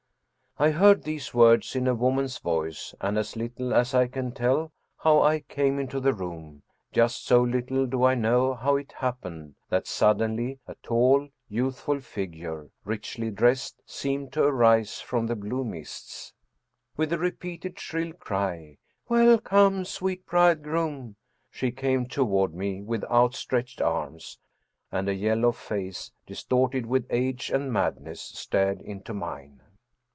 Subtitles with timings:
[0.59, 4.71] I heard these words in a woman's voice, and as little as I can tell,
[4.97, 9.55] how I came into the room, just so little do I know how it happened
[9.69, 16.33] that suddenly a tall, youthful figure, richly dressed, seemed to arise from the blue mists.
[16.97, 18.77] With the repeated shrill cry:
[19.09, 21.15] "Welcome, sweet bridegroom!"
[21.49, 24.37] she came toward me with outstretched arms
[24.91, 29.61] and a yellow face, distorted with age and madness, stared into mine!